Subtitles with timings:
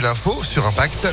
[0.00, 1.08] l'info sur Impact.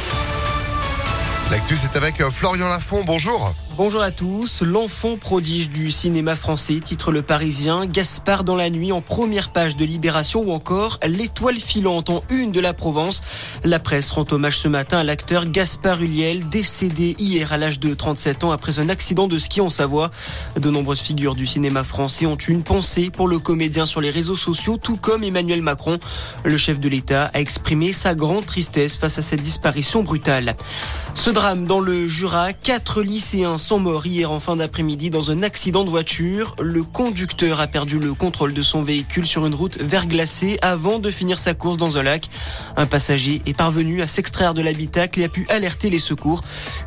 [1.51, 3.03] L'actu, c'est avec euh, Florian Lafont.
[3.03, 3.53] Bonjour.
[3.77, 4.61] Bonjour à tous.
[4.61, 9.75] L'enfant prodige du cinéma français, titre le Parisien, Gaspard dans la nuit en première page
[9.75, 13.21] de Libération ou encore L'étoile filante en une de la Provence.
[13.65, 17.93] La presse rend hommage ce matin à l'acteur Gaspard Huliel, décédé hier à l'âge de
[17.93, 20.09] 37 ans après un accident de ski en Savoie.
[20.57, 24.09] De nombreuses figures du cinéma français ont eu une pensée pour le comédien sur les
[24.09, 25.99] réseaux sociaux, tout comme Emmanuel Macron.
[26.45, 30.55] Le chef de l'État a exprimé sa grande tristesse face à cette disparition brutale.
[31.13, 35.41] Ce drame dans le Jura, quatre lycéens sont morts hier en fin d'après-midi dans un
[35.41, 36.55] accident de voiture.
[36.61, 41.09] Le conducteur a perdu le contrôle de son véhicule sur une route verglacée avant de
[41.09, 42.29] finir sa course dans un lac.
[42.77, 46.43] Un passager est parvenu à s'extraire de l'habitacle et a pu alerter les secours.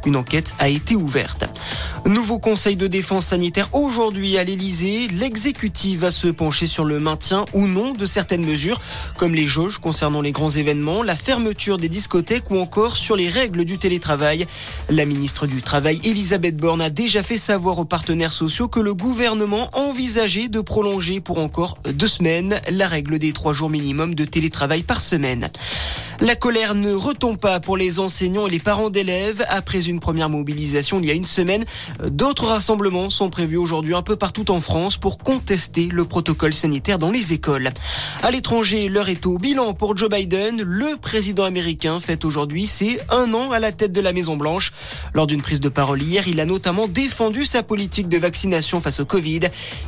[0.06, 1.46] Une enquête a été ouverte.
[2.06, 5.08] Nouveau conseil de défense sanitaire aujourd'hui à l'Elysée.
[5.08, 8.80] L'exécutif va se pencher sur le maintien ou non de certaines mesures,
[9.16, 13.28] comme les jauges concernant les grands événements, la fermeture des discothèques ou encore sur les
[13.28, 14.46] règles du télétravail.
[14.88, 18.94] La ministre du Travail, Elisabeth Borne, a déjà fait savoir aux partenaires sociaux que le
[18.94, 24.24] gouvernement envisageait de prolonger pour encore deux semaines la règle des trois jours minimum de
[24.24, 25.50] télétravail par semaine.
[26.20, 29.44] La colère ne retombe pas pour les enseignants et les parents d'élèves.
[29.50, 31.64] Après une première mobilisation il y a une semaine,
[32.02, 36.98] d'autres rassemblements sont prévus aujourd'hui un peu partout en France pour contester le protocole sanitaire
[36.98, 37.70] dans les écoles.
[38.24, 40.60] À l'étranger, l'heure est au bilan pour Joe Biden.
[40.60, 44.72] Le président américain fête aujourd'hui ses un an à la tête de la Maison Blanche.
[45.14, 48.98] Lors d'une prise de parole hier, il a notamment défendu sa politique de vaccination face
[48.98, 49.42] au Covid.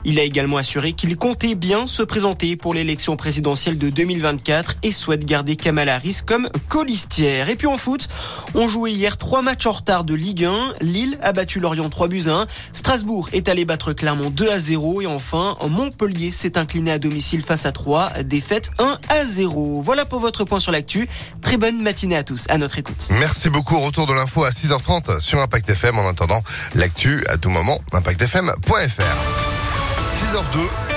[0.05, 4.93] Il a également assuré qu'il comptait bien se présenter pour l'élection présidentielle de 2024 et
[4.93, 7.49] souhaite garder Kamala Harris comme colistière.
[7.49, 8.09] Et puis en foot,
[8.55, 10.75] on jouait hier trois matchs en retard de Ligue 1.
[10.81, 12.47] Lille a battu Lorient 3 buts à 1.
[12.73, 15.03] Strasbourg est allé battre Clermont 2 à 0.
[15.03, 18.23] Et enfin, Montpellier s'est incliné à domicile face à 3.
[18.25, 19.83] Défaite 1 à 0.
[19.83, 21.09] Voilà pour votre point sur l'actu.
[21.43, 22.47] Très bonne matinée à tous.
[22.49, 23.09] À notre écoute.
[23.19, 23.79] Merci beaucoup.
[23.81, 25.99] Retour de l'info à 6h30 sur Impact FM.
[25.99, 26.43] En attendant,
[26.75, 29.03] l'actu à tout moment, impactfm.fr.
[30.11, 30.90] 6h02.